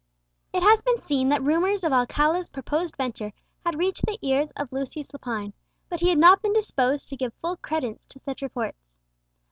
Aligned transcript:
It 0.51 0.63
has 0.63 0.81
been 0.81 0.97
seen 0.97 1.29
that 1.29 1.43
rumours 1.43 1.83
of 1.83 1.93
Alcala's 1.93 2.49
proposed 2.49 2.95
venture 2.97 3.33
had 3.63 3.77
reached 3.77 4.03
the 4.07 4.17
ears 4.23 4.49
of 4.57 4.71
Lucius 4.73 5.13
Lepine, 5.13 5.53
but 5.89 5.99
he 5.99 6.09
had 6.09 6.17
not 6.17 6.41
been 6.41 6.53
disposed 6.53 7.07
to 7.09 7.15
give 7.15 7.35
full 7.35 7.57
credence 7.57 8.07
to 8.07 8.17
such 8.17 8.41
reports. 8.41 8.95